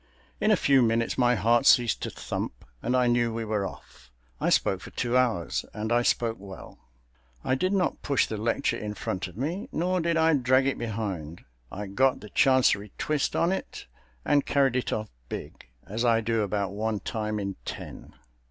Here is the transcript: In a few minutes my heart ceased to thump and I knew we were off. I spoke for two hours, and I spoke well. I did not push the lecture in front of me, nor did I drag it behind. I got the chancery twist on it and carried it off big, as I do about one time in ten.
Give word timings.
In 0.39 0.49
a 0.49 0.55
few 0.55 0.81
minutes 0.81 1.15
my 1.15 1.35
heart 1.35 1.67
ceased 1.67 2.01
to 2.01 2.09
thump 2.09 2.65
and 2.81 2.97
I 2.97 3.05
knew 3.05 3.31
we 3.31 3.45
were 3.45 3.67
off. 3.67 4.09
I 4.39 4.49
spoke 4.49 4.81
for 4.81 4.89
two 4.89 5.15
hours, 5.15 5.63
and 5.75 5.91
I 5.91 6.01
spoke 6.01 6.37
well. 6.39 6.79
I 7.43 7.53
did 7.53 7.71
not 7.71 8.01
push 8.01 8.25
the 8.25 8.37
lecture 8.37 8.77
in 8.79 8.95
front 8.95 9.27
of 9.27 9.37
me, 9.37 9.69
nor 9.71 10.01
did 10.01 10.17
I 10.17 10.33
drag 10.33 10.65
it 10.65 10.79
behind. 10.79 11.45
I 11.71 11.85
got 11.85 12.19
the 12.19 12.29
chancery 12.31 12.91
twist 12.97 13.35
on 13.35 13.51
it 13.51 13.85
and 14.25 14.43
carried 14.43 14.75
it 14.75 14.91
off 14.91 15.11
big, 15.29 15.67
as 15.85 16.03
I 16.03 16.19
do 16.19 16.41
about 16.41 16.71
one 16.71 16.99
time 17.01 17.39
in 17.39 17.57
ten. 17.63 18.15